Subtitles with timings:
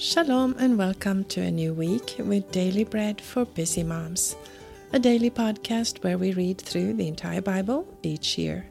[0.00, 4.36] Shalom and welcome to a new week with Daily Bread for Busy Moms,
[4.92, 8.64] a daily podcast where we read through the entire Bible each year.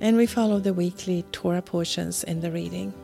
[0.00, 2.94] And we follow the weekly Torah portions in the reading.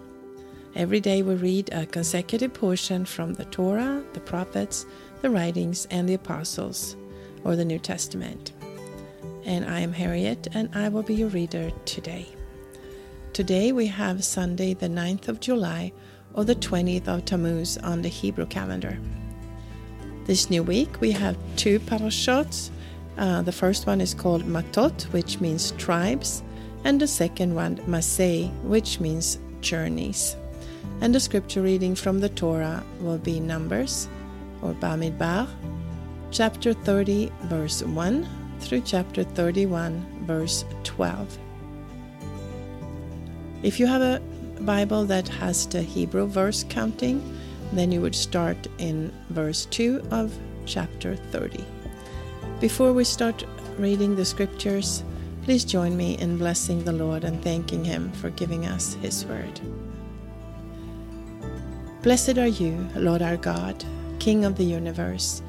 [0.76, 4.86] Every day we read a consecutive portion from the Torah, the prophets,
[5.20, 6.94] the writings, and the apostles,
[7.42, 8.52] or the New Testament.
[9.44, 12.28] And I am Harriet, and I will be your reader today.
[13.32, 15.92] Today we have Sunday, the 9th of July
[16.34, 18.98] or the 20th of Tammuz on the Hebrew calendar.
[20.24, 22.70] This new week we have two parashot.
[23.18, 26.42] Uh, the first one is called Matot, which means tribes,
[26.84, 30.36] and the second one Masei, which means journeys.
[31.00, 34.08] And the scripture reading from the Torah will be Numbers
[34.62, 35.48] or Bamidbar,
[36.30, 38.28] chapter 30, verse 1
[38.60, 41.38] through chapter 31, verse 12.
[43.62, 44.22] If you have a
[44.64, 47.22] Bible that has the Hebrew verse counting,
[47.72, 51.64] then you would start in verse 2 of chapter 30.
[52.60, 53.44] Before we start
[53.78, 55.02] reading the scriptures,
[55.42, 59.60] please join me in blessing the Lord and thanking Him for giving us His word.
[62.02, 63.84] Blessed are you, Lord our God,
[64.18, 65.42] King of the universe,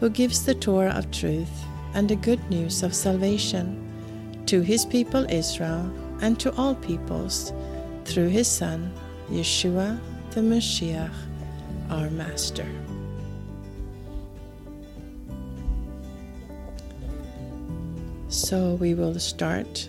[0.00, 3.82] who gives the Torah of truth and the good news of salvation
[4.46, 7.52] to His people Israel and to all peoples
[8.06, 8.92] through his Son,
[9.30, 9.98] Yeshua
[10.30, 11.14] the Mashiach,
[11.90, 12.66] our Master.
[18.28, 19.88] So we will start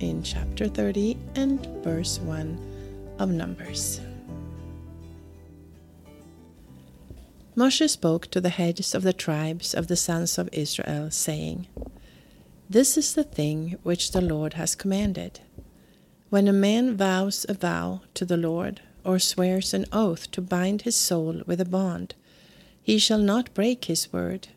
[0.00, 4.00] in chapter 30 and verse 1 of Numbers.
[7.54, 11.66] Moshe spoke to the heads of the tribes of the sons of Israel, saying,
[12.68, 15.40] This is the thing which the Lord has commanded
[16.36, 20.82] when a man vows a vow to the Lord, or swears an oath to bind
[20.82, 22.14] his soul with a bond,
[22.82, 24.48] he shall not break his word.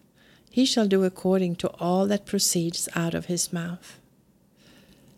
[0.52, 3.98] He shall do according to all that proceeds out of his mouth.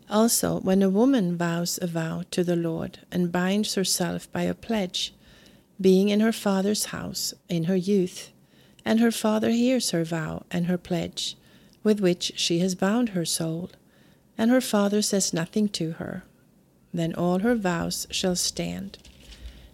[0.08, 4.54] Also, when a woman vows a vow to the Lord and binds herself by a
[4.54, 5.12] pledge,
[5.80, 8.30] being in her father's house in her youth,
[8.84, 11.36] and her father hears her vow and her pledge,
[11.82, 13.68] with which she has bound her soul,
[14.38, 16.22] and her father says nothing to her,
[16.92, 18.98] then all her vows shall stand,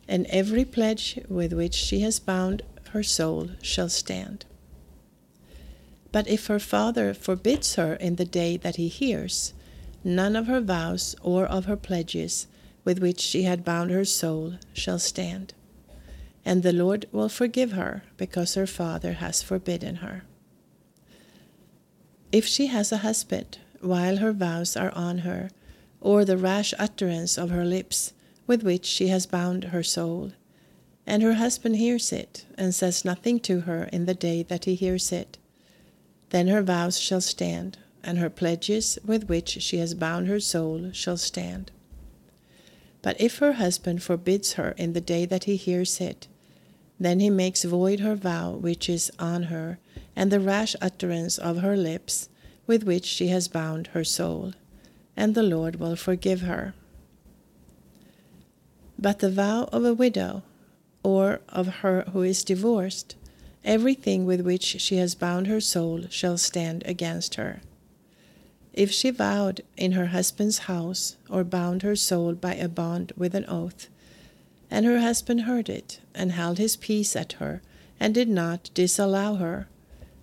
[0.07, 4.45] and every pledge with which she has bound her soul shall stand.
[6.13, 9.53] But if her father forbids her in the day that he hears,
[10.03, 12.47] none of her vows or of her pledges
[12.85, 15.53] with which she had bound her soul shall stand.
[16.45, 20.23] And the Lord will forgive her because her father has forbidden her.
[22.33, 25.51] If she has a husband while her vows are on her,
[26.01, 28.13] or the rash utterance of her lips
[28.47, 30.33] with which she has bound her soul.
[31.07, 34.75] And her husband hears it, and says nothing to her in the day that he
[34.75, 35.39] hears it.
[36.31, 40.91] Then her vows shall stand, and her pledges with which she has bound her soul
[40.93, 41.71] shall stand.
[43.01, 46.29] But if her husband forbids her in the day that he hears it,
[47.01, 49.79] then he makes void her vow which is on her,
[50.15, 52.29] and the rash utterance of her lips
[52.67, 54.53] with which she has bound her soul
[55.19, 56.75] and the Lord will forgive her.
[58.97, 60.45] But the vow of a widow,
[61.03, 63.17] or of her who is divorced,
[63.65, 67.61] everything with which she has bound her soul shall stand against her.
[68.73, 73.35] If she vowed in her husband's house, or bound her soul by a bond with
[73.35, 73.89] an oath,
[74.71, 77.61] and her husband heard it, and held his peace at her,
[77.99, 79.67] and did not disallow her,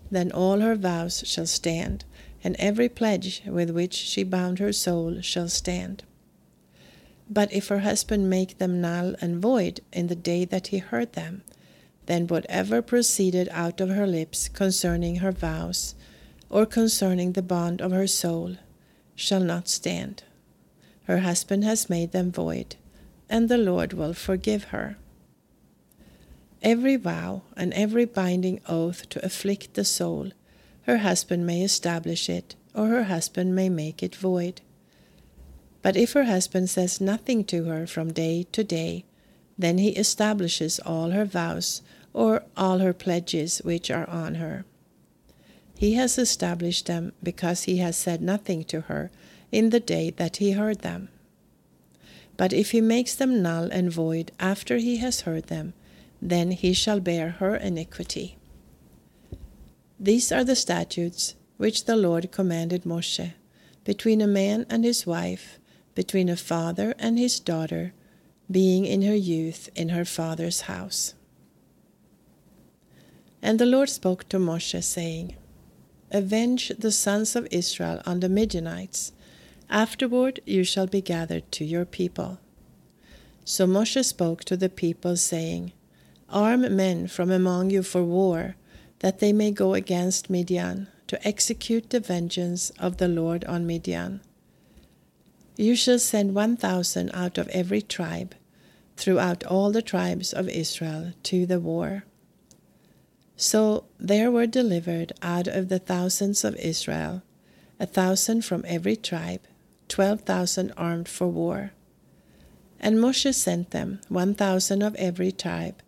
[0.09, 2.05] then all her vows shall stand,
[2.45, 6.03] and every pledge with which she bound her soul shall stand.
[7.27, 11.13] But if her husband make them null and void in the day that he heard
[11.13, 11.41] them,
[12.05, 15.95] then whatever proceeded out of her lips concerning her vows,
[16.47, 18.57] or concerning the bond of her soul,
[19.15, 20.21] shall not stand.
[21.05, 22.75] Her husband has made them void,
[23.27, 24.97] and the Lord will forgive her.
[26.61, 30.29] Every vow and every binding oath to afflict the soul
[30.85, 34.61] her husband may establish it, or her husband may make it void.
[35.81, 39.05] But if her husband says nothing to her from day to day,
[39.57, 41.81] then he establishes all her vows
[42.13, 44.65] or all her pledges which are on her.
[45.77, 49.11] He has established them because he has said nothing to her
[49.51, 51.09] in the day that he heard them.
[52.37, 55.73] But if he makes them null and void after he has heard them,
[56.21, 58.37] then he shall bear her iniquity.
[59.99, 63.33] These are the statutes which the Lord commanded Moshe
[63.85, 65.59] between a man and his wife,
[65.93, 67.93] between a father and his daughter,
[68.51, 71.13] being in her youth in her father's house.
[73.41, 75.35] And the Lord spoke to Moshe, saying,
[76.11, 79.11] Avenge the sons of Israel on the Midianites.
[79.69, 82.39] Afterward you shall be gathered to your people.
[83.43, 85.73] So Moshe spoke to the people, saying,
[86.29, 88.55] Arm men from among you for war,
[89.05, 94.19] that they may go against Midian, to execute the vengeance of the Lord on Midian.
[95.55, 98.33] You shall send one thousand out of every tribe,
[98.97, 102.05] throughout all the tribes of Israel, to the war.
[103.37, 107.21] So there were delivered out of the thousands of Israel
[107.79, 109.41] a thousand from every tribe,
[109.87, 111.73] twelve thousand armed for war.
[112.79, 115.83] And Moshe sent them, one thousand of every tribe,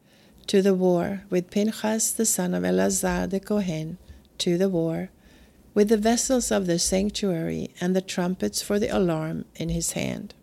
[0.48, 3.98] to the war, with Pinchas the son of Eleazar the Kohen
[4.38, 5.10] to the war,
[5.74, 10.34] with the vessels of the sanctuary and the trumpets for the alarm in his hand.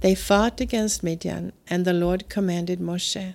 [0.00, 3.34] They fought against Midian, and the Lord commanded Moshe.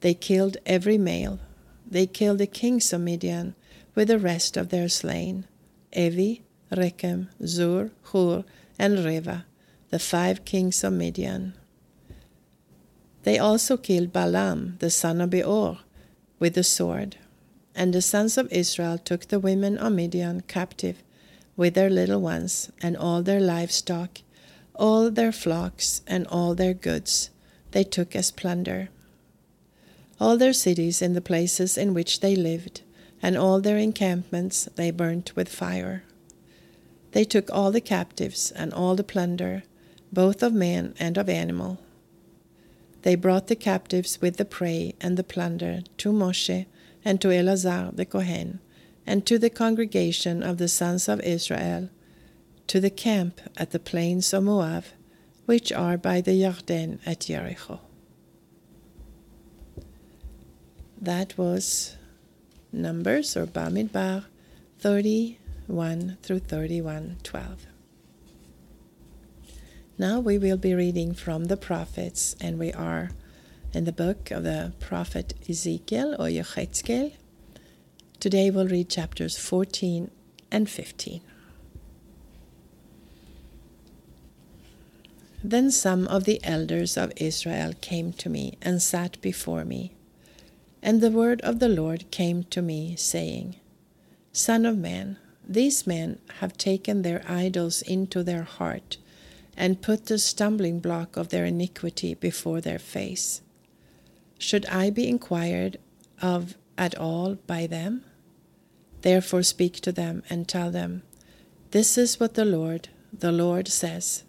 [0.00, 1.38] They killed every male.
[1.86, 3.54] They killed the kings of Midian
[3.94, 5.46] with the rest of their slain
[5.92, 8.44] Evi, Rechem, Zur, Hur,
[8.78, 9.46] and Reva,
[9.90, 11.54] the five kings of Midian.
[13.24, 15.78] They also killed Balaam, the son of Beor,
[16.38, 17.16] with the sword.
[17.74, 21.02] And the sons of Israel took the women of Midian captive,
[21.56, 24.20] with their little ones, and all their livestock,
[24.74, 27.30] all their flocks, and all their goods,
[27.72, 28.88] they took as plunder.
[30.20, 32.82] All their cities and the places in which they lived,
[33.20, 36.04] and all their encampments they burnt with fire.
[37.12, 39.64] They took all the captives and all the plunder,
[40.12, 41.78] both of man and of animal.
[43.02, 46.66] They brought the captives with the prey and the plunder to Moshe
[47.04, 48.60] and to Eleazar the Kohen,
[49.06, 51.90] and to the congregation of the sons of Israel,
[52.66, 54.84] to the camp at the plains of Moab,
[55.46, 57.80] which are by the Jordan at Jericho.
[61.00, 61.96] That was
[62.72, 64.24] Numbers or Bamidbar
[64.80, 67.66] 31 through 31 12.
[70.00, 73.10] Now we will be reading from the prophets, and we are
[73.74, 77.14] in the book of the prophet Ezekiel or Yechezkel.
[78.20, 80.08] Today we'll read chapters 14
[80.52, 81.20] and 15.
[85.42, 89.94] Then some of the elders of Israel came to me and sat before me.
[90.80, 93.56] And the word of the Lord came to me, saying,
[94.32, 98.98] Son of man, these men have taken their idols into their heart
[99.58, 103.42] and put the stumbling block of their iniquity before their face.
[104.38, 105.78] Should I be inquired
[106.22, 108.04] of at all by them?
[109.02, 111.02] Therefore speak to them and tell them,
[111.72, 114.22] This is what the Lord, the Lord says.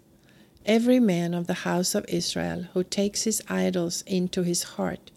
[0.66, 5.12] Every man of the house of Israel who takes his idols into his heart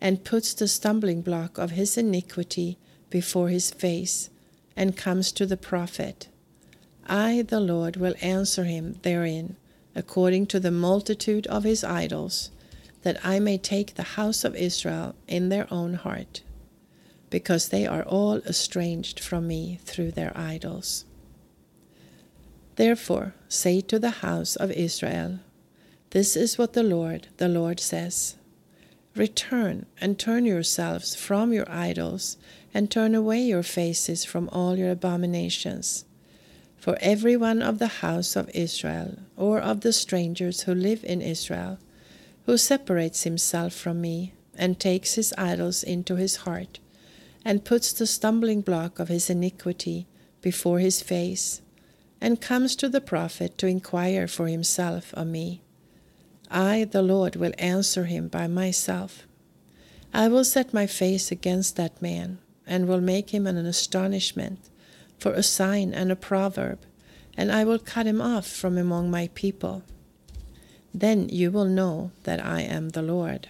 [0.00, 2.78] and puts the stumbling block of his iniquity
[3.10, 4.30] before his face
[4.74, 6.28] and comes to the prophet,
[7.06, 9.56] I, the Lord, will answer him therein,
[9.94, 12.50] according to the multitude of his idols,
[13.02, 16.42] that I may take the house of Israel in their own heart,
[17.30, 21.04] because they are all estranged from me through their idols.
[22.76, 25.40] Therefore, say to the house of Israel,
[26.10, 28.36] This is what the Lord, the Lord says
[29.16, 32.36] Return and turn yourselves from your idols,
[32.72, 36.04] and turn away your faces from all your abominations
[36.80, 41.20] for every one of the house of Israel, or of the strangers who live in
[41.20, 41.78] Israel,
[42.46, 46.80] who separates himself from me, and takes his idols into his heart,
[47.44, 50.06] and puts the stumbling block of his iniquity
[50.40, 51.60] before his face,
[52.18, 55.60] and comes to the prophet to inquire for himself of me.
[56.50, 59.26] I, the Lord, will answer him by myself.
[60.14, 64.58] I will set my face against that man, and will make him an astonishment
[65.20, 66.80] for a sign and a proverb,
[67.36, 69.84] and I will cut him off from among my people.
[70.92, 73.48] Then you will know that I am the Lord.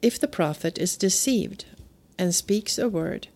[0.00, 1.66] If the prophet is deceived
[2.18, 3.28] and speaks a word,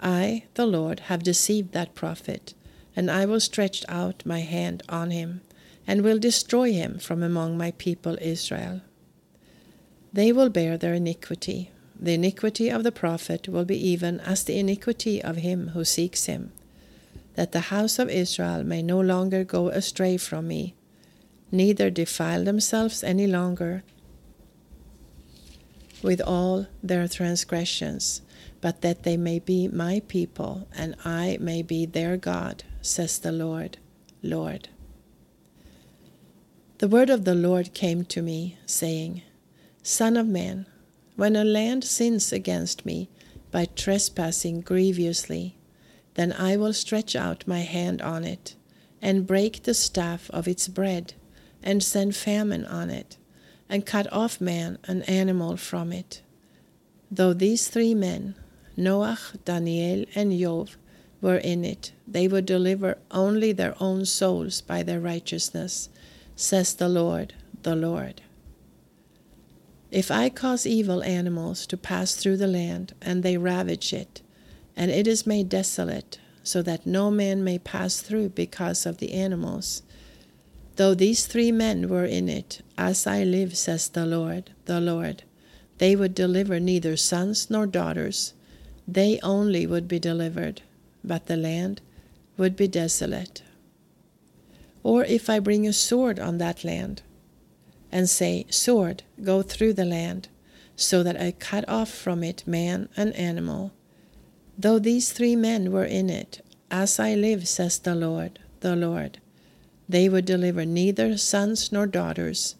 [0.00, 2.54] I, the Lord, have deceived that prophet,
[2.96, 5.42] and I will stretch out my hand on him,
[5.86, 8.80] and will destroy him from among my people Israel.
[10.12, 14.58] They will bear their iniquity, the iniquity of the prophet will be even as the
[14.58, 16.52] iniquity of him who seeks him,
[17.34, 20.74] that the house of Israel may no longer go astray from me,
[21.50, 23.82] neither defile themselves any longer
[26.02, 28.22] with all their transgressions,
[28.60, 33.32] but that they may be my people, and I may be their God, says the
[33.32, 33.78] Lord,
[34.22, 34.68] Lord.
[36.78, 39.22] The word of the Lord came to me, saying,
[39.82, 40.66] Son of man,
[41.18, 43.08] when a land sins against me
[43.50, 45.56] by trespassing grievously,
[46.14, 48.54] then I will stretch out my hand on it,
[49.02, 51.14] and break the staff of its bread,
[51.60, 53.16] and send famine on it,
[53.68, 56.22] and cut off man and animal from it.
[57.10, 58.36] Though these three men,
[58.76, 60.68] Noach, Daniel, and Job,
[61.20, 65.88] were in it, they would deliver only their own souls by their righteousness,
[66.36, 67.34] says the Lord,
[67.64, 68.22] the Lord.
[69.90, 74.20] If I cause evil animals to pass through the land, and they ravage it,
[74.76, 79.12] and it is made desolate, so that no man may pass through because of the
[79.12, 79.82] animals.
[80.76, 85.24] Though these three men were in it, as I live, says the Lord, the Lord,
[85.78, 88.34] they would deliver neither sons nor daughters,
[88.86, 90.62] they only would be delivered,
[91.02, 91.80] but the land
[92.36, 93.42] would be desolate.
[94.82, 97.02] Or if I bring a sword on that land,
[97.90, 100.28] and say, Sword, go through the land,
[100.76, 103.72] so that I cut off from it man and animal,
[104.60, 109.20] Though these three men were in it, as I live, says the Lord, the Lord,
[109.88, 112.56] they would deliver neither sons nor daughters,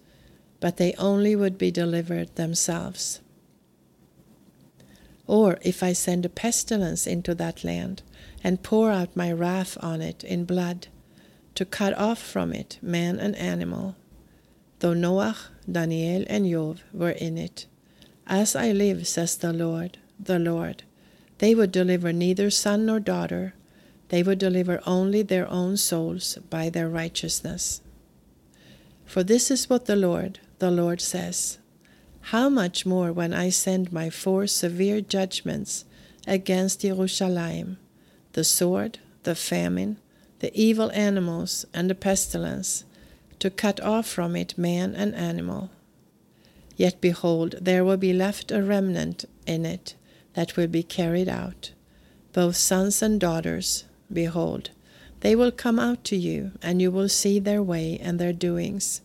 [0.61, 3.20] but they only would be delivered themselves.
[5.26, 8.02] Or if I send a pestilence into that land,
[8.44, 10.87] and pour out my wrath on it in blood,
[11.56, 13.97] to cut off from it man and animal,
[14.80, 17.66] though Noach, Daniel, and Job were in it,
[18.26, 20.82] as I live, says the Lord, the Lord,
[21.38, 23.54] they would deliver neither son nor daughter,
[24.08, 27.80] they would deliver only their own souls by their righteousness.
[29.04, 31.58] For this is what the Lord, the Lord says
[32.32, 35.85] How much more when I send my four severe judgments
[36.26, 37.78] against Jerusalem
[38.35, 39.97] the sword, the famine,
[40.40, 42.85] the evil animals, and the pestilence,
[43.40, 45.71] to cut off from it man and animal.
[46.76, 49.95] Yet behold, there will be left a remnant in it
[50.35, 51.73] that will be carried out.
[52.33, 54.71] Both sons and daughters, behold,
[55.21, 59.00] they will come out to you, and you will see their way and their doings.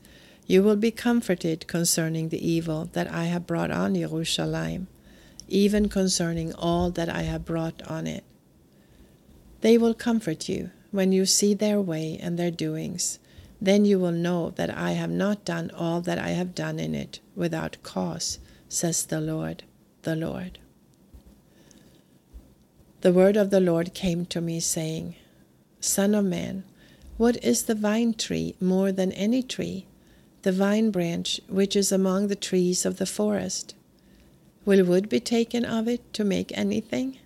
[0.45, 4.87] You will be comforted concerning the evil that I have brought on Jerusalem,
[5.47, 8.23] even concerning all that I have brought on it.
[9.61, 13.17] They will comfort you when you see their way and their doings.
[13.63, 16.93] Then you will know that I have not done all that I have done in
[16.93, 19.63] it without cause, says the Lord,
[20.01, 20.59] the Lord.
[22.99, 25.15] The word of the Lord came to me, saying,
[25.79, 26.65] Son of man,
[27.15, 29.85] what is the vine tree more than any tree,
[30.41, 33.75] the vine branch which is among the trees of the forest?
[34.65, 37.17] Will wood be taken of it to make anything?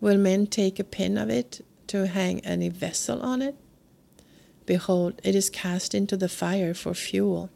[0.00, 3.56] Will men take a pin of it to hang any vessel on it?
[4.66, 7.50] Behold, it is cast into the fire for fuel.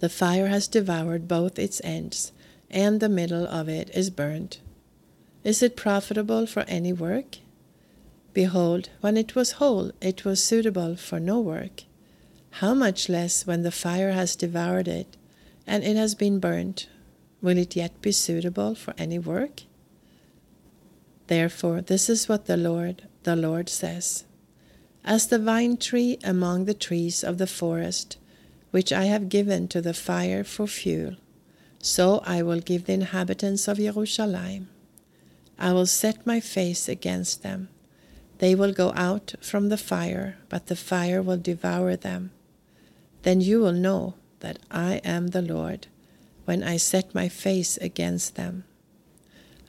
[0.00, 2.32] The fire has devoured both its ends,
[2.70, 4.60] and the middle of it is burnt.
[5.44, 7.38] Is it profitable for any work?
[8.34, 11.84] Behold, when it was whole, it was suitable for no work.
[12.56, 15.16] How much less when the fire has devoured it,
[15.66, 16.88] and it has been burnt,
[17.40, 19.62] will it yet be suitable for any work?
[21.28, 24.24] Therefore, this is what the Lord, the Lord says
[25.04, 28.18] As the vine tree among the trees of the forest,
[28.70, 31.16] which I have given to the fire for fuel,
[31.80, 34.68] so I will give the inhabitants of Jerusalem.
[35.58, 37.68] I will set my face against them.
[38.38, 42.30] They will go out from the fire, but the fire will devour them.
[43.22, 45.86] Then you will know that I am the Lord
[46.44, 48.64] when I set my face against them.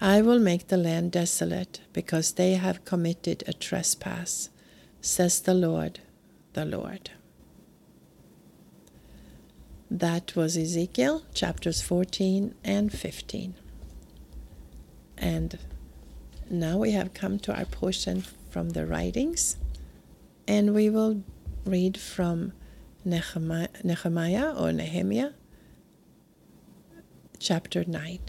[0.02, 4.50] I will make the land desolate because they have committed a trespass,
[5.04, 6.00] says the Lord,
[6.54, 7.12] the Lord.
[9.92, 13.54] That was Ezekiel chapters 14 and 15.
[15.18, 15.60] And
[16.50, 19.58] now we have come to our portion from the writings,
[20.48, 21.22] and we will
[21.66, 22.54] read from
[23.04, 25.34] Nehemiah, Nehemiah or Nechemyah,
[27.40, 28.20] chapter 9.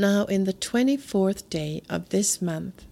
[0.00, 2.86] Now, in the twenty fourth day of this month,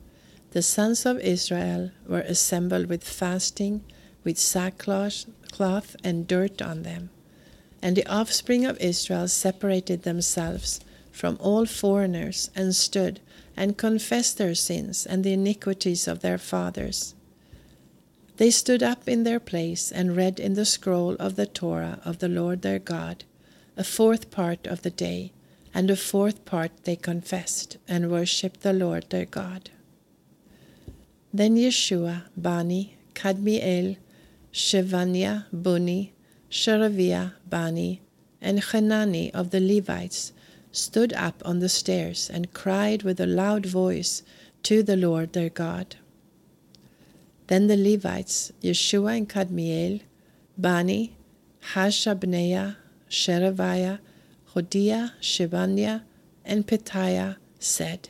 [0.51, 3.83] the sons of Israel were assembled with fasting,
[4.25, 7.09] with sackcloth cloth and dirt on them.
[7.81, 13.21] And the offspring of Israel separated themselves from all foreigners and stood
[13.57, 17.15] and confessed their sins and the iniquities of their fathers.
[18.37, 22.19] They stood up in their place and read in the scroll of the Torah of
[22.19, 23.25] the Lord their God
[23.79, 25.33] a fourth part of the day,
[25.79, 29.71] and a fourth part they confessed and worshipped the Lord their God.
[31.33, 33.97] Then Yeshua, Bani, Kadmiel,
[34.53, 36.15] Shevaniah, Buni,
[36.51, 38.03] Shereviah, Bani,
[38.41, 40.33] and Hanani of the Levites
[40.73, 44.25] stood up on the stairs and cried with a loud voice
[44.65, 45.95] to the Lord their God.
[47.47, 50.01] Then the Levites, Yeshua and Kadmiel,
[50.57, 51.17] Bani,
[51.73, 52.75] Hashabneiah,
[53.09, 54.01] Shereviah,
[54.59, 56.03] Hodiah, Shebaniah,
[56.45, 58.09] and Petaiah said,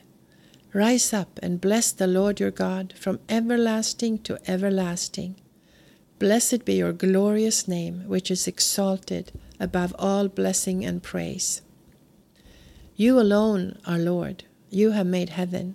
[0.73, 5.37] Rise up and bless the Lord your God from everlasting to everlasting.
[6.19, 11.61] Blessed be your glorious name, which is exalted above all blessing and praise.
[12.97, 14.45] You alone are Lord.
[14.71, 15.75] You have made heaven,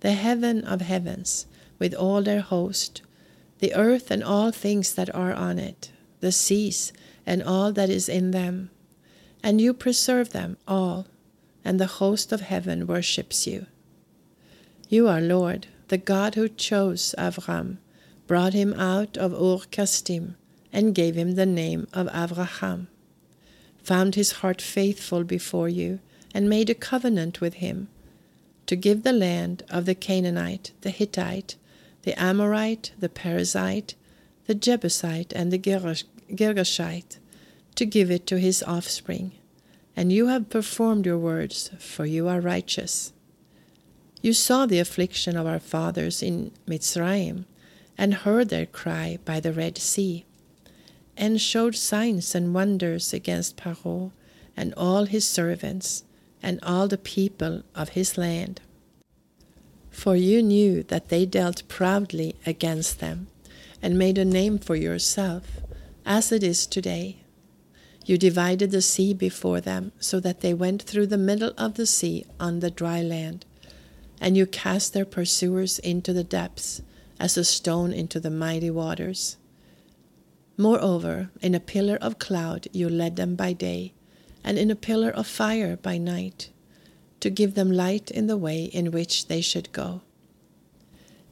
[0.00, 1.46] the heaven of heavens,
[1.78, 3.02] with all their host,
[3.58, 6.94] the earth and all things that are on it, the seas
[7.26, 8.70] and all that is in them.
[9.44, 11.06] And you preserve them all,
[11.66, 13.66] and the host of heaven worships you.
[14.88, 17.76] You are Lord, the God who chose Avram,
[18.26, 20.36] brought him out of Ur Kasdim,
[20.72, 22.86] and gave him the name of Avraham,
[23.82, 26.00] found his heart faithful before you,
[26.32, 27.88] and made a covenant with him,
[28.64, 31.56] to give the land of the Canaanite, the Hittite,
[32.04, 33.94] the Amorite, the Perizzite,
[34.46, 37.18] the Jebusite, and the Girgashite,
[37.76, 39.32] to give it to his offspring.
[39.96, 43.12] And you have performed your words, for you are righteous.
[44.22, 47.44] You saw the affliction of our fathers in Mitzrayim,
[47.96, 50.24] and heard their cry by the Red Sea,
[51.16, 54.10] and showed signs and wonders against Paro
[54.56, 56.04] and all his servants,
[56.42, 58.60] and all the people of his land.
[59.90, 63.28] For you knew that they dealt proudly against them,
[63.80, 65.60] and made a name for yourself,
[66.04, 67.23] as it is today.
[68.04, 71.86] You divided the sea before them, so that they went through the middle of the
[71.86, 73.46] sea on the dry land
[74.20, 76.82] and you cast their pursuers into the depths,
[77.20, 79.36] as a stone into the mighty waters.
[80.56, 83.92] Moreover, in a pillar of cloud you led them by day,
[84.42, 86.50] and in a pillar of fire by night,
[87.20, 90.02] to give them light in the way in which they should go.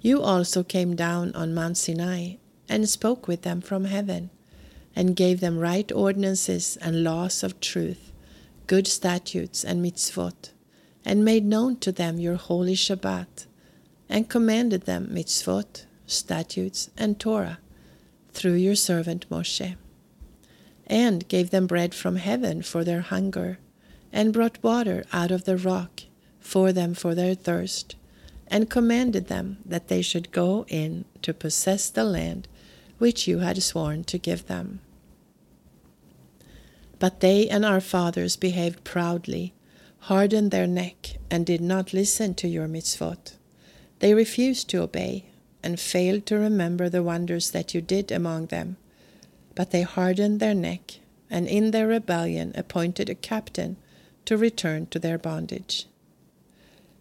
[0.00, 2.34] You also came down on Mount Sinai,
[2.68, 4.30] and spoke with them from heaven,
[4.94, 8.12] and gave them right ordinances and laws of truth,
[8.66, 10.50] good statutes and mitzvot
[11.04, 13.46] and made known to them your holy Shabbat,
[14.08, 17.58] and commanded them mitzvot, statutes, and Torah
[18.32, 19.76] through your servant Moshe,
[20.86, 23.58] and gave them bread from heaven for their hunger,
[24.12, 26.02] and brought water out of the rock
[26.38, 27.96] for them for their thirst,
[28.48, 32.46] and commanded them that they should go in to possess the land
[33.02, 34.78] which you had sworn to give them.
[37.00, 39.54] But they and our fathers behaved proudly
[40.02, 43.32] hardened their neck and did not listen to your mitzvot.
[43.98, 45.24] They refused to obey
[45.64, 48.76] and failed to remember the wonders that you did among them.
[49.56, 53.78] But they hardened their neck and in their rebellion appointed a captain
[54.26, 55.88] to return to their bondage.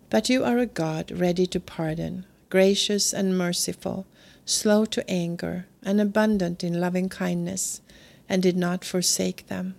[0.09, 4.07] But you are a God ready to pardon, gracious and merciful,
[4.45, 7.81] slow to anger, and abundant in loving kindness,
[8.29, 9.75] and did not forsake them.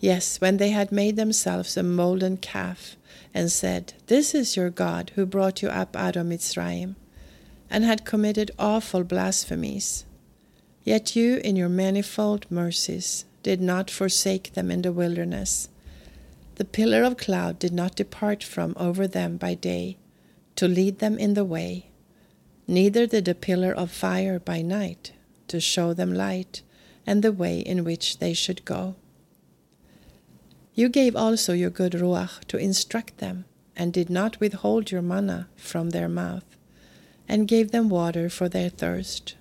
[0.00, 2.96] Yes, when they had made themselves a molten calf,
[3.32, 6.94] and said, This is your God who brought you up out of Mitzrayim,
[7.70, 10.04] and had committed awful blasphemies.
[10.84, 15.68] Yet you, in your manifold mercies, did not forsake them in the wilderness.
[16.56, 19.96] The pillar of cloud did not depart from over them by day,
[20.56, 21.90] to lead them in the way,
[22.66, 25.12] neither did the pillar of fire by night,
[25.48, 26.62] to show them light
[27.06, 28.94] and the way in which they should go.
[30.74, 33.44] You gave also your good Ruach to instruct them,
[33.76, 36.44] and did not withhold your manna from their mouth,
[37.28, 39.34] and gave them water for their thirst.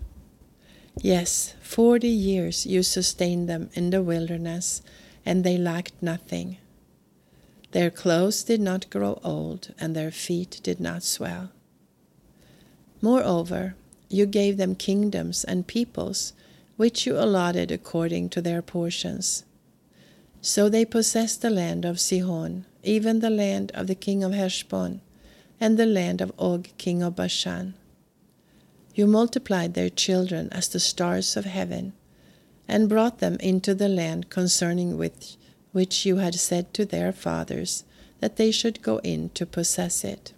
[1.01, 4.81] Yes, forty years you sustained them in the wilderness,
[5.25, 6.57] and they lacked nothing.
[7.71, 11.49] Their clothes did not grow old, and their feet did not swell.
[13.03, 13.75] Moreover,
[14.09, 16.33] you gave them kingdoms and peoples,
[16.75, 19.43] which you allotted according to their portions
[20.45, 24.99] so they possessed the land of Sihon, even the land of the king of Heshbon,
[25.57, 27.75] and the land of Og, king of Bashan.
[28.93, 31.93] You multiplied their children as the stars of heaven,
[32.67, 35.37] and brought them into the land concerning which,
[35.71, 37.85] which you had said to their fathers
[38.19, 40.33] that they should go in to possess it.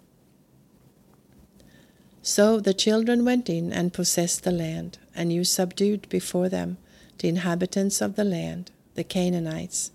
[2.26, 6.76] So the children went in and possessed the land, and you subdued before them
[7.18, 9.92] the inhabitants of the land, the Canaanites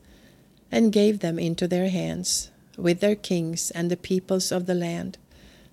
[0.72, 5.18] and gave them into their hands, with their kings and the peoples of the land,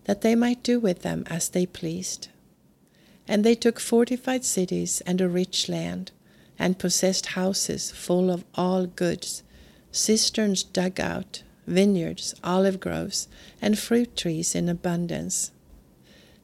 [0.07, 2.27] that they might do with them as they pleased.
[3.29, 6.11] And they took fortified cities and a rich land,
[6.59, 9.45] and possessed houses full of all goods,
[9.93, 13.29] cisterns dug out, vineyards, olive groves,
[13.63, 15.53] and fruit trees in abundance.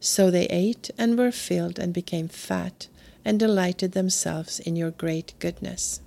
[0.04, 2.88] So they ate and were filled and became fat,
[3.24, 6.02] and delighted themselves in your great goodness.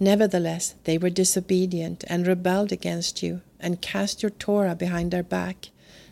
[0.00, 5.68] Nevertheless, they were disobedient and rebelled against you, and cast your Torah behind their back,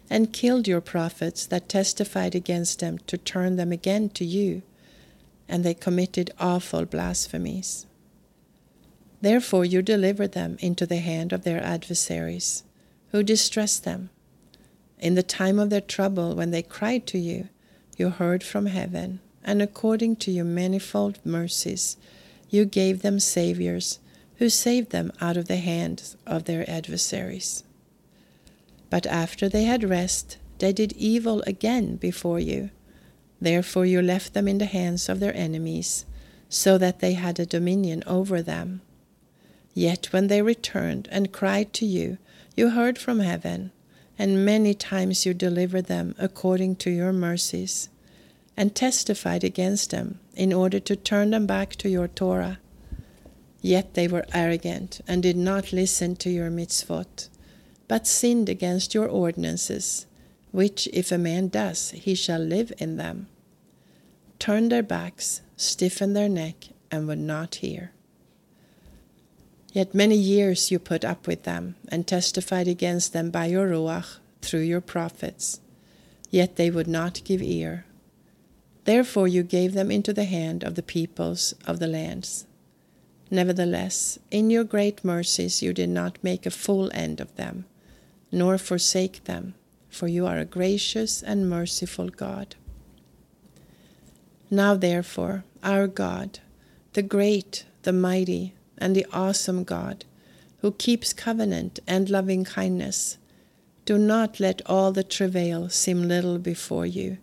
[0.09, 4.63] and killed your prophets that testified against them to turn them again to you,
[5.49, 7.87] and they committed awful blasphemies.
[9.21, 12.63] Therefore you delivered them into the hand of their adversaries,
[13.11, 14.11] who distressed them.
[14.99, 17.49] In the time of their trouble, when they cried to you,
[17.97, 21.97] you heard from heaven, and according to your manifold mercies,
[22.51, 23.99] you gave them saviors
[24.37, 27.65] who saved them out of the hands of their adversaries.
[28.91, 32.71] But after they had rest, they did evil again before you.
[33.41, 36.07] Therefore you left them in the hands of their enemies,
[36.49, 38.81] so that they had a dominion over them.
[39.75, 42.19] Yet when they returned and cried to you,
[42.57, 43.73] you heard from heaven,
[44.19, 47.89] and many times you delivered them according to your mercies,
[48.57, 52.59] and testified against them in order to turn them back to your Torah
[53.67, 57.29] Yet they were arrogant and did not listen to your mitzvot,
[57.89, 60.07] but sinned against your ordinances,
[60.53, 63.27] which if a man does, he shall live in them.
[64.39, 67.91] Turned their backs, stiffened their neck, and would not hear.
[69.77, 74.21] Yet many years you put up with them, and testified against them by your Ruach
[74.41, 75.61] through your prophets.
[76.31, 77.85] Yet they would not give ear.
[78.85, 82.47] Therefore you gave them into the hand of the peoples of the lands
[83.31, 87.65] Nevertheless, in your great mercies you did not make a full end of them,
[88.31, 89.55] nor forsake them,
[89.91, 92.55] for you are a gracious and merciful God.
[94.49, 96.39] Now, therefore, our God,
[96.93, 100.05] the great, the mighty, and the awesome God,
[100.59, 103.19] who keeps covenant and loving kindness,
[103.85, 107.19] do not let all the travail seem little before you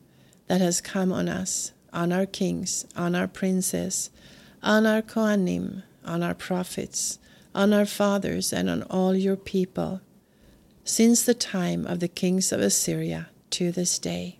[0.47, 4.09] that has come on us, on our kings, on our princes,
[4.61, 7.19] on our Kohanim, on our prophets,
[7.53, 10.01] on our fathers, and on all your people,
[10.83, 14.39] since the time of the kings of Assyria to this day.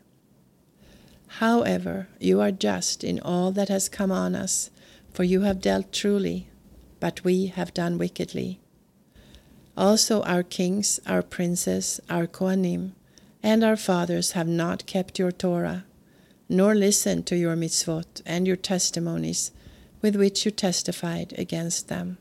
[1.39, 4.69] However, you are just in all that has come on us,
[5.11, 6.47] for you have dealt truly,
[7.03, 8.61] but we have done wickedly.
[9.75, 12.93] Also, our kings, our princes, our Kohanim,
[13.43, 15.83] and our fathers have not kept your Torah,
[16.47, 19.51] nor listened to your mitzvot and your testimonies
[20.01, 22.19] with which you testified against them.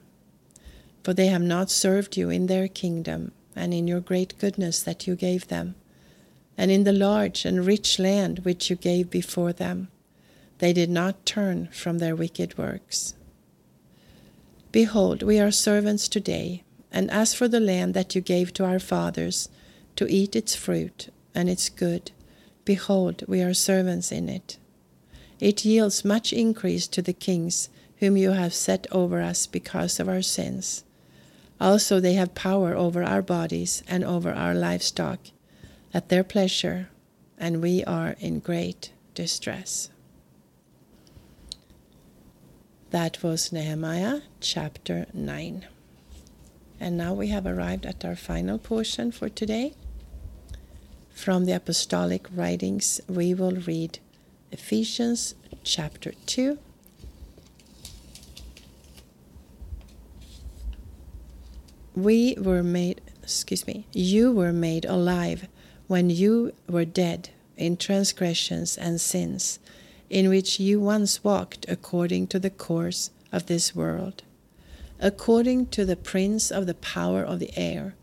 [1.05, 5.07] For they have not served you in their kingdom and in your great goodness that
[5.07, 5.77] you gave them,
[6.59, 9.93] and in the large and rich land which you gave before them.
[10.59, 13.15] They did not turn from their wicked works.
[14.73, 18.79] Behold, we are servants today, and as for the land that you gave to our
[18.79, 19.51] fathers,
[19.97, 22.11] to eat its fruit and its good,
[22.65, 24.57] behold, we are servants in it.
[25.39, 30.09] It yields much increase to the kings whom you have set over us because of
[30.09, 30.85] our sins.
[31.61, 35.21] Also, they have power over our bodies and over our livestock
[35.93, 36.89] at their pleasure,
[37.37, 39.91] and we are in great distress.
[42.93, 45.65] That was Nehemiah chapter 9.
[46.79, 49.73] And now we have arrived at our final portion for today.
[51.09, 53.99] From the Apostolic Writings, we will read
[54.51, 56.59] Ephesians chapter 2.
[61.97, 65.49] We were made, excuse me, you were made alive
[65.87, 69.61] when you were dead in transgressions and sins,
[70.13, 74.23] in which you once walked according to the course of this world,
[75.01, 77.97] according to the prince of the power of the air,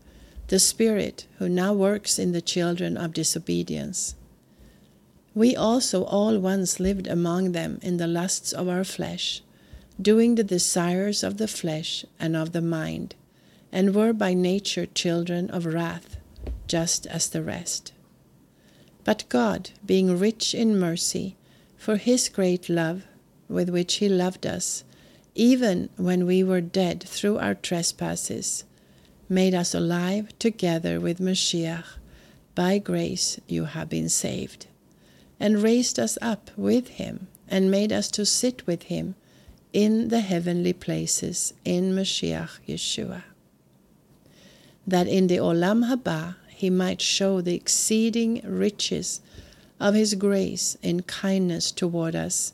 [0.48, 4.14] the Spirit who now works in the children of disobedience
[5.34, 9.42] we also all once lived among them in the lusts of our flesh,
[10.00, 13.14] doing the desires of the flesh and of the mind,
[13.70, 16.16] and were by nature children of wrath,
[16.66, 17.92] just as the rest.
[19.04, 21.36] But God, being rich in mercy,
[21.80, 23.06] for his great love
[23.48, 24.84] with which he loved us,
[25.34, 28.64] even when we were dead through our trespasses,
[29.30, 31.86] made us alive together with Mashiach.
[32.54, 34.66] By grace you have been saved
[35.38, 39.14] and raised us up with him and made us to sit with him
[39.72, 43.22] in the heavenly places in Mashiach Yeshua.
[44.86, 49.22] That in the Olam Haba he might show the exceeding riches
[49.80, 52.52] of his grace in kindness toward us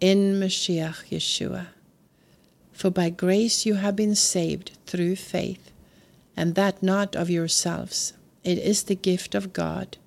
[0.00, 1.68] in Mashiach Yeshua.
[2.72, 5.70] For by grace you have been saved through faith,
[6.36, 8.14] and that not of yourselves.
[8.42, 9.98] It is the gift of God,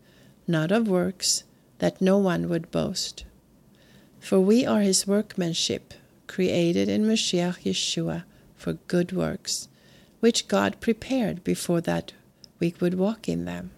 [0.47, 1.43] not of works,
[1.79, 3.23] that no one would boast.
[4.19, 5.93] For we are his workmanship,
[6.27, 8.23] created in Mashiach Yeshua
[8.55, 9.67] for good works,
[10.19, 12.13] which God prepared before that
[12.59, 13.71] we would walk in them.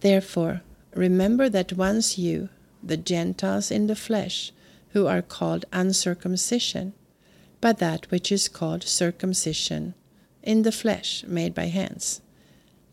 [0.00, 0.62] Therefore,
[0.94, 2.48] remember that once you,
[2.82, 4.52] the Gentiles in the flesh,
[4.90, 6.94] who are called uncircumcision,
[7.60, 9.94] by that which is called circumcision,
[10.42, 12.22] in the flesh made by hands,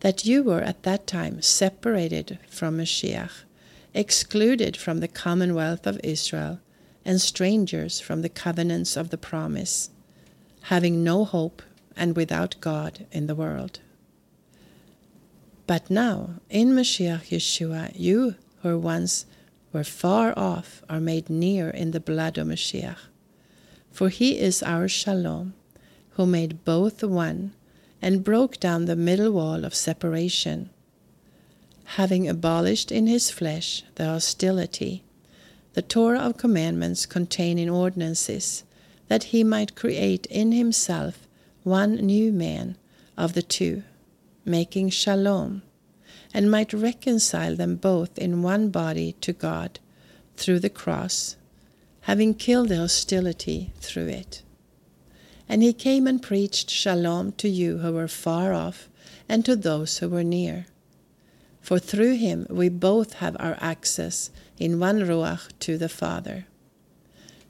[0.01, 3.45] that you were at that time separated from Mashiach,
[3.93, 6.59] excluded from the commonwealth of Israel,
[7.05, 9.89] and strangers from the covenants of the promise,
[10.63, 11.61] having no hope
[11.95, 13.79] and without God in the world.
[15.67, 19.25] But now, in Mashiach Yeshua, you who once
[19.73, 22.97] were far off are made near in the blood of Mashiach.
[23.91, 25.53] For he is our Shalom,
[26.11, 27.51] who made both one
[28.01, 30.69] and broke down the middle wall of separation,
[31.97, 35.03] having abolished in his flesh the hostility
[35.73, 38.63] the Torah of commandments containing ordinances,
[39.09, 41.27] that he might create in himself
[41.63, 42.77] one new man
[43.15, 43.83] of the two,
[44.47, 45.61] making shalom,
[46.33, 49.79] and might reconcile them both in one body to God
[50.35, 51.35] through the cross,
[52.01, 54.43] having killed the hostility through it.
[55.49, 58.89] And he came and preached shalom to you who were far off,
[59.29, 60.67] and to those who were near.
[61.61, 66.45] For through him we both have our access in one Ruach to the Father.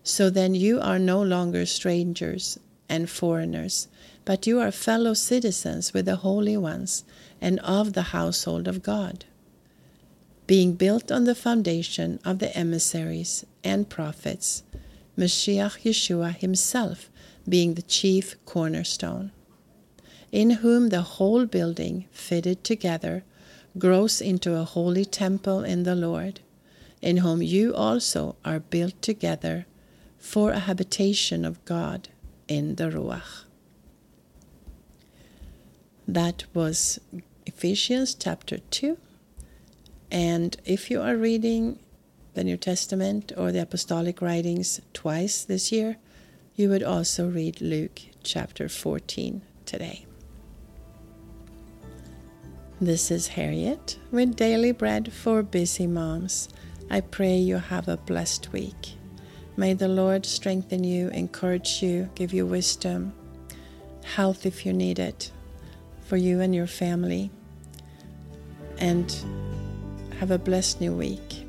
[0.04, 2.58] So then you are no longer strangers
[2.90, 3.88] and foreigners,
[4.28, 7.06] but you are fellow citizens with the holy ones
[7.40, 9.24] and of the household of God,
[10.46, 14.64] being built on the foundation of the emissaries and prophets,
[15.18, 17.10] Mashiach Yeshua himself
[17.48, 19.32] being the chief cornerstone,
[20.30, 23.24] in whom the whole building fitted together
[23.78, 26.42] grows into a holy temple in the Lord,
[27.02, 29.66] in whom you also are built together
[30.20, 32.10] for a habitation of God
[32.50, 33.47] in the Ruach.
[36.08, 37.02] That was
[37.46, 38.98] Ephesians chapter 2.
[40.10, 41.80] And if you are reading
[42.34, 45.98] the New Testament or the Apostolic writings twice this year,
[46.56, 50.06] you would also read Luke chapter 14 today.
[52.80, 56.48] This is Harriet with Daily Bread for Busy Moms.
[56.90, 58.94] I pray you have a blessed week.
[59.58, 63.12] May the Lord strengthen you, encourage you, give you wisdom,
[64.06, 65.32] health if you need it,
[66.08, 67.30] for you and your family.
[68.80, 69.14] And
[70.20, 71.46] have a blessed new week.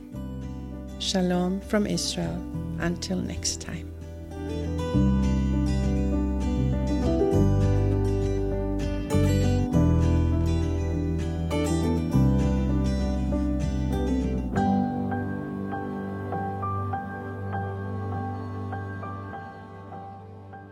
[0.98, 2.42] Shalom from Israel.
[2.80, 3.88] Until next time.